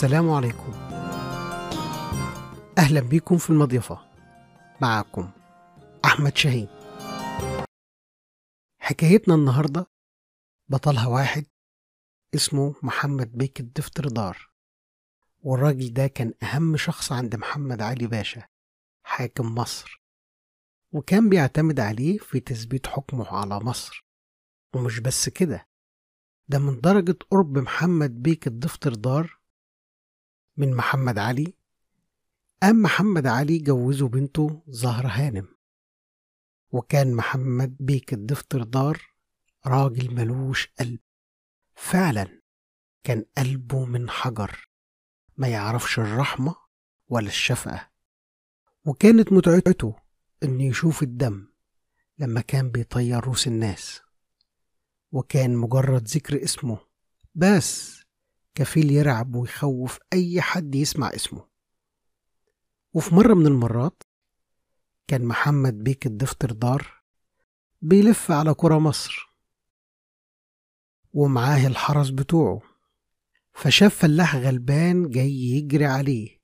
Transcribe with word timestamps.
السلام 0.00 0.30
عليكم. 0.30 0.72
أهلا 2.78 3.00
بيكم 3.00 3.38
في 3.38 3.50
المضيفة. 3.50 3.98
معكم 4.82 5.30
أحمد 6.04 6.36
شاهين. 6.36 6.68
حكايتنا 8.78 9.34
النهاردة 9.34 9.86
بطلها 10.68 11.06
واحد 11.06 11.46
اسمه 12.34 12.74
محمد 12.82 13.32
بيك 13.32 13.60
الدفتردار 13.60 14.50
والراجل 15.42 15.92
ده 15.92 16.06
كان 16.06 16.34
أهم 16.42 16.76
شخص 16.76 17.12
عند 17.12 17.36
محمد 17.36 17.82
علي 17.82 18.06
باشا 18.06 18.46
حاكم 19.02 19.54
مصر. 19.54 20.02
وكان 20.92 21.28
بيعتمد 21.28 21.80
عليه 21.80 22.18
في 22.18 22.40
تثبيت 22.40 22.86
حكمه 22.86 23.28
على 23.28 23.60
مصر. 23.60 24.06
ومش 24.74 24.98
بس 25.00 25.28
كده 25.28 25.68
ده 26.48 26.58
من 26.58 26.80
درجة 26.80 27.18
قرب 27.30 27.58
محمد 27.58 28.22
بيك 28.22 28.46
الدفتردار 28.46 29.39
من 30.60 30.74
محمد 30.74 31.18
علي 31.18 31.54
قام 32.62 32.82
محمد 32.82 33.26
علي 33.26 33.58
جوزه 33.58 34.08
بنته 34.08 34.62
زهرة 34.68 35.08
هانم. 35.08 35.48
وكان 36.70 37.14
محمد 37.14 37.76
بيك 37.80 38.12
الدفتردار 38.12 39.02
راجل 39.66 40.14
ملوش 40.14 40.68
قلب. 40.78 40.98
فعلا 41.74 42.42
كان 43.04 43.24
قلبه 43.38 43.84
من 43.84 44.10
حجر 44.10 44.68
ما 45.36 45.48
يعرفش 45.48 45.98
الرحمة 45.98 46.56
ولا 47.08 47.28
الشفقة. 47.28 47.90
وكانت 48.84 49.32
متعته 49.32 49.96
إنه 50.42 50.64
يشوف 50.64 51.02
الدم 51.02 51.46
لما 52.18 52.40
كان 52.40 52.70
بيطير 52.70 53.24
روس 53.24 53.46
الناس. 53.46 54.00
وكان 55.12 55.56
مجرد 55.56 56.08
ذكر 56.08 56.44
اسمه 56.44 56.78
بس 57.34 57.99
كفيل 58.60 58.90
يرعب 58.90 59.34
ويخوف 59.34 59.98
أي 60.12 60.40
حد 60.40 60.74
يسمع 60.74 61.08
اسمه. 61.14 61.46
وفي 62.94 63.14
مرة 63.14 63.34
من 63.34 63.46
المرات 63.46 64.02
كان 65.06 65.24
محمد 65.24 65.84
بيك 65.84 66.06
الدفتردار 66.06 67.02
بيلف 67.82 68.30
على 68.30 68.50
قرى 68.50 68.78
مصر 68.78 69.30
ومعاه 71.12 71.66
الحرس 71.66 72.10
بتوعه 72.10 72.60
فشاف 73.52 73.94
فلاح 73.94 74.36
غلبان 74.36 75.10
جاي 75.10 75.32
يجري 75.32 75.86
عليه 75.86 76.40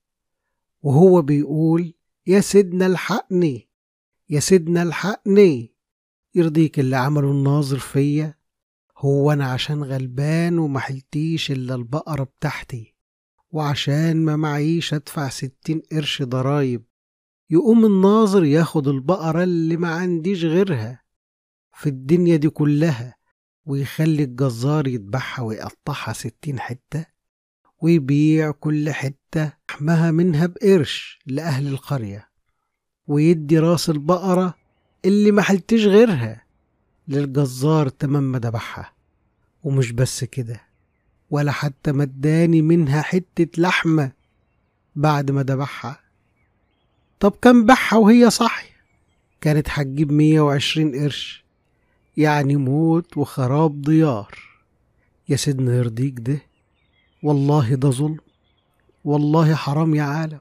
وهو 0.82 1.22
بيقول 1.22 1.94
يا 2.26 2.40
سيدنا 2.40 2.86
الحقني 2.86 3.68
يا 4.30 4.40
سيدنا 4.40 4.82
الحقني 4.82 5.74
يرضيك 6.34 6.78
اللي 6.80 6.96
عمله 6.96 7.30
الناظر 7.30 7.78
فيا 7.78 8.34
هو 8.98 9.32
أنا 9.32 9.46
عشان 9.52 9.82
غلبان 9.82 10.58
ومحلتيش 10.58 11.50
إلا 11.50 11.74
البقرة 11.74 12.24
بتاعتي 12.24 12.94
وعشان 13.50 14.24
ما 14.24 14.36
معيش 14.36 14.94
أدفع 14.94 15.28
ستين 15.28 15.82
قرش 15.92 16.22
ضرايب. 16.22 16.84
يقوم 17.50 17.86
الناظر 17.86 18.44
ياخد 18.44 18.88
البقرة 18.88 19.42
اللي 19.42 19.76
ما 19.76 19.88
عنديش 19.88 20.44
غيرها 20.44 21.02
في 21.74 21.88
الدنيا 21.88 22.36
دي 22.36 22.48
كلها 22.50 23.14
ويخلي 23.66 24.22
الجزار 24.22 24.86
يذبحها 24.88 25.44
ويقطعها 25.44 26.12
ستين 26.12 26.60
حتة 26.60 27.06
ويبيع 27.82 28.50
كل 28.50 28.90
حتة 28.90 29.52
لحمها 29.70 30.10
منها 30.10 30.46
بقرش 30.46 31.18
لأهل 31.26 31.66
القرية 31.68 32.28
ويدي 33.06 33.58
راس 33.58 33.90
البقرة 33.90 34.54
اللي 35.04 35.30
ما 35.30 35.42
حلتش 35.42 35.84
غيرها. 35.86 36.45
للجزار 37.08 37.88
تمام 37.88 38.22
ما 38.22 38.38
دبحها 38.38 38.92
ومش 39.64 39.92
بس 39.92 40.24
كده 40.24 40.60
ولا 41.30 41.52
حتى 41.52 41.92
مداني 41.92 42.62
منها 42.62 43.02
حتة 43.02 43.62
لحمة 43.62 44.12
بعد 44.96 45.30
ما 45.30 45.42
دبحها 45.42 46.00
طب 47.20 47.32
كان 47.42 47.66
بحها 47.66 47.98
وهي 47.98 48.30
صحي 48.30 48.68
كانت 49.40 49.66
هتجيب 49.70 50.12
مية 50.12 50.40
وعشرين 50.40 50.94
قرش. 50.94 51.44
يعني 52.16 52.56
موت 52.56 53.16
وخراب 53.16 53.82
ديار 53.82 54.38
يا 55.28 55.36
سيدنا 55.36 55.76
يرضيك 55.76 56.14
ده 56.20 56.38
والله 57.22 57.74
ده 57.74 57.90
ظلم. 57.90 58.16
والله 59.04 59.54
حرام 59.54 59.94
يا 59.94 60.02
عالم. 60.02 60.40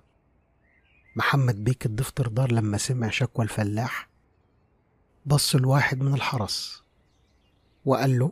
محمد 1.16 1.64
بيك 1.64 1.86
الدفتردار 1.86 2.52
لما 2.52 2.78
سمع 2.78 3.10
شكوى 3.10 3.46
الفلاح 3.46 4.10
بص 5.26 5.56
لواحد 5.56 6.02
من 6.02 6.14
الحرس. 6.14 6.84
وقال 7.86 8.20
له 8.20 8.32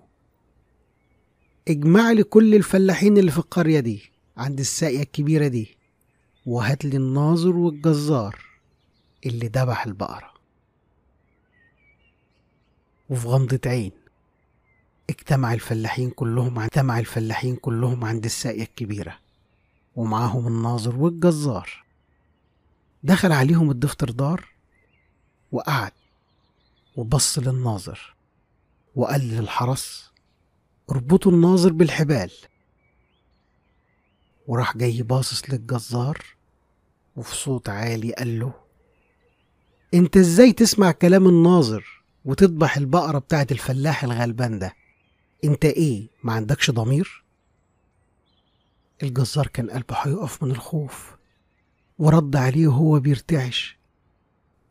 اجمع 1.67 2.11
لي 2.11 2.23
كل 2.23 2.55
الفلاحين 2.55 3.17
اللي 3.17 3.31
في 3.31 3.37
القرية 3.37 3.79
دي 3.79 4.11
عند 4.37 4.59
الساقية 4.59 5.01
الكبيرة 5.01 5.47
دي 5.47 5.77
وهات 6.45 6.85
لي 6.85 6.97
الناظر 6.97 7.55
والجزار 7.55 8.45
اللي 9.25 9.47
ذبح 9.47 9.85
البقرة. 9.85 10.33
وفي 13.09 13.27
غمضة 13.27 13.59
عين 13.65 13.91
اجتمع 15.09 15.53
الفلاحين 15.53 16.09
كلهم 16.09 16.59
اجتمع 16.59 16.99
الفلاحين 16.99 17.55
كلهم 17.55 18.03
عند 18.05 18.25
الساقية 18.25 18.63
الكبيرة 18.63 19.19
ومعاهم 19.95 20.47
الناظر 20.47 20.95
والجزار. 20.95 21.83
دخل 23.03 23.31
عليهم 23.31 23.71
الدفتردار 23.71 24.45
وقعد 25.51 25.91
وبص 26.95 27.39
للناظر 27.39 28.15
وقال 28.95 29.21
للحرس 29.21 30.11
اربطوا 30.91 31.31
الناظر 31.31 31.71
بالحبال. 31.73 32.31
وراح 34.47 34.77
جاي 34.77 35.01
باصص 35.03 35.49
للجزار 35.49 36.25
وفي 37.15 37.35
صوت 37.35 37.69
عالي 37.69 38.13
قال 38.13 38.39
له 38.39 38.53
أنت 39.93 40.17
إزاي 40.17 40.53
تسمع 40.53 40.91
كلام 40.91 41.27
الناظر 41.27 42.03
وتذبح 42.25 42.77
البقرة 42.77 43.19
بتاعت 43.19 43.51
الفلاح 43.51 44.03
الغلبان 44.03 44.59
ده؟ 44.59 44.73
أنت 45.43 45.65
إيه 45.65 46.07
ما 46.23 46.33
عندكش 46.33 46.71
ضمير؟ 46.71 47.23
الجزار 49.03 49.47
كان 49.47 49.69
قلبه 49.69 49.95
هيقف 49.95 50.43
من 50.43 50.51
الخوف 50.51 51.11
ورد 51.99 52.35
عليه 52.35 52.67
وهو 52.67 52.99
بيرتعش 52.99 53.77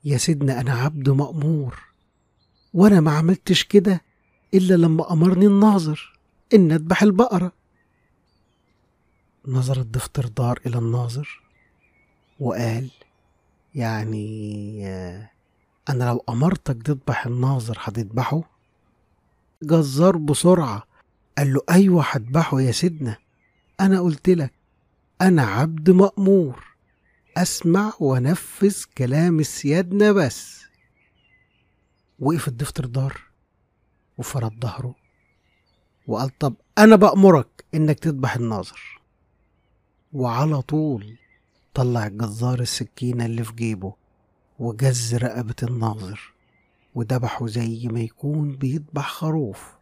يا 0.05 0.19
سيدنا 0.19 0.61
أنا 0.61 0.73
عبد 0.73 1.09
مأمور. 1.09 1.92
وأنا 2.75 3.01
ما 3.01 3.11
عملتش 3.11 3.65
كده 3.65 4.03
إلا 4.55 4.75
لما 4.75 5.13
أمرني 5.13 5.47
الناظر 5.47 6.19
إن 6.55 6.73
اذبح 6.73 7.03
البقرة. 7.03 7.53
نظر 9.47 9.81
الدفتردار 9.81 10.61
إلى 10.67 10.79
الناظر 10.79 11.43
وقال 12.41 12.91
يعني 13.75 14.87
أنا 15.89 16.05
لو 16.05 16.25
أمرتك 16.29 16.83
تذبح 16.83 17.27
الناظر 17.27 17.79
هتذبحه؟ 17.81 18.43
جزار 19.63 20.17
بسرعة 20.17 20.83
قال 21.39 21.55
له 21.55 21.61
أيوه 21.71 22.05
هذبحه 22.11 22.61
يا 22.61 22.73
سيدنا. 22.73 23.17
أنا 23.81 24.01
قلت 24.01 24.29
لك 24.29 24.53
أنا 25.21 25.43
عبد 25.43 25.91
مأمور 25.91 26.65
أسمع 27.37 27.93
وأنفذ 28.01 28.85
كلام 28.99 29.43
سيادنا 29.43 30.13
بس. 30.13 30.62
وقف 32.23 32.49
الدفتردار 32.49 33.21
وفرد 34.19 34.61
ظهره 34.61 34.95
وقال 36.07 36.39
طب 36.39 36.55
أنا 36.79 36.97
بأمرك 36.97 37.65
إنك 37.75 37.99
تذبح 37.99 38.37
الناظر. 38.37 39.01
وعلى 40.13 40.63
طول 40.63 41.19
طلع 41.75 42.07
الجزار 42.07 42.61
السكينة 42.61 43.27
اللي 43.27 43.45
في 43.45 43.53
جيبه 43.55 43.95
وجز 44.59 45.15
رقبة 45.15 45.55
الناظر 45.63 46.33
وذبحه 46.95 47.47
زي 47.47 47.89
ما 47.89 48.01
يكون 48.01 48.57
بيذبح 48.57 49.09
خروف. 49.09 49.73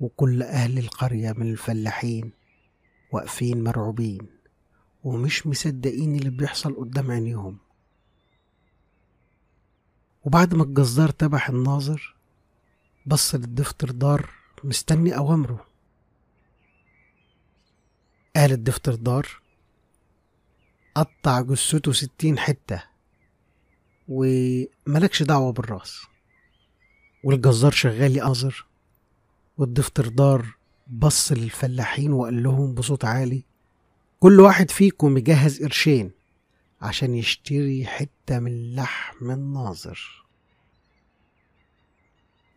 وكل 0.00 0.42
أهل 0.42 0.78
القرية 0.78 1.32
من 1.32 1.50
الفلاحين 1.50 2.32
واقفين 3.12 3.64
مرعوبين 3.64 4.26
ومش 5.04 5.46
مصدقين 5.46 6.16
اللي 6.16 6.30
بيحصل 6.30 6.74
قدام 6.74 7.10
عينيهم. 7.10 7.58
وبعد 10.28 10.54
ما 10.54 10.62
الجزار 10.62 11.10
تبح 11.10 11.48
الناظر 11.48 12.14
بص 13.06 13.34
للدفتردار 13.34 14.30
مستني 14.64 15.16
أوامره. 15.16 15.66
قال 18.36 18.52
الدفتردار 18.52 19.40
قطع 20.94 21.40
جثته 21.40 21.92
ستين 21.92 22.38
حتة 22.38 22.82
وملكش 24.08 25.22
دعوة 25.22 25.52
بالرأس. 25.52 26.02
والجزار 27.24 27.72
شغال 27.72 28.16
يأنظر 28.16 28.66
والدفتردار 29.58 30.46
بص 30.86 31.32
للفلاحين 31.32 32.12
وقال 32.12 32.42
لهم 32.42 32.74
بصوت 32.74 33.04
عالي 33.04 33.44
كل 34.20 34.40
واحد 34.40 34.70
فيكم 34.70 35.18
يجهز 35.18 35.62
قرشين. 35.62 36.17
عشان 36.80 37.14
يشتري 37.14 37.86
حتة 37.86 38.38
من 38.38 38.74
لحم 38.74 39.30
الناظر. 39.30 40.24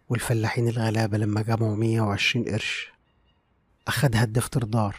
والفلاحين 0.09 0.67
الغلابة 0.67 1.17
لما 1.17 1.41
جمعوا 1.41 1.75
مية 1.75 2.01
وعشرين 2.01 2.45
قرش 2.45 2.91
أخدها 3.87 4.23
الدفتردار 4.23 4.95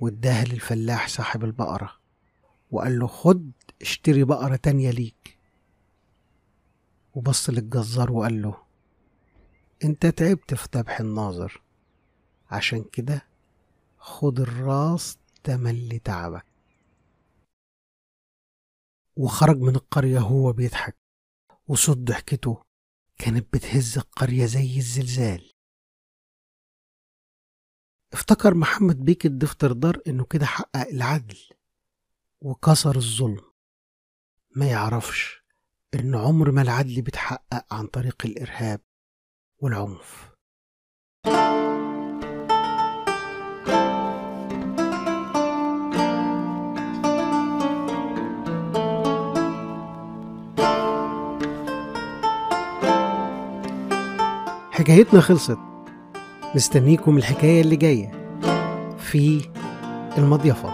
واداها 0.00 0.44
للفلاح 0.44 1.08
صاحب 1.08 1.44
البقرة 1.44 1.96
وقال 2.70 2.98
له 2.98 3.06
خد 3.06 3.50
اشتري 3.82 4.24
بقرة 4.24 4.56
تانية 4.56 4.90
ليك. 4.90 5.38
وبص 7.14 7.50
للجزار 7.50 8.12
وقال 8.12 8.42
له 8.42 8.56
أنت 9.84 10.06
تعبت 10.06 10.54
في 10.54 10.68
ذبح 10.76 11.00
الناظر 11.00 11.62
عشان 12.50 12.84
كده 12.92 13.26
خد 13.98 14.40
الراس 14.40 15.18
تمن 15.44 15.88
لتعبك 15.88 16.44
وخرج 19.16 19.56
من 19.56 19.76
القرية 19.76 20.18
هو 20.18 20.52
بيضحك. 20.52 20.96
وصوت 21.68 21.98
ضحكته 21.98 22.64
كانت 23.18 23.54
بتهز 23.54 23.98
القرية 23.98 24.46
زي 24.46 24.76
الزلزال. 24.78 25.52
افتكر 28.12 28.54
محمد 28.54 29.04
بيك 29.04 29.26
الدفتر 29.26 29.72
دار 29.72 30.00
إنه 30.06 30.24
كده 30.24 30.46
حقق 30.46 30.88
العدل 30.88 31.38
وكسر 32.40 32.96
الظلم. 32.96 33.50
ما 34.56 34.66
يعرفش 34.70 35.44
إن 35.94 36.14
عمر 36.14 36.50
ما 36.50 36.62
العدل 36.62 37.02
بيتحقق 37.02 37.74
عن 37.74 37.86
طريق 37.86 38.26
الإرهاب 38.26 38.80
والعنف. 39.58 40.30
حكايتنا 54.90 55.20
خلصت. 55.20 55.58
مستنيكم 56.54 57.18
الحكاية 57.18 57.60
اللي 57.60 57.76
جاية 57.76 58.10
في 58.98 59.40
المضيفة. 60.18 60.68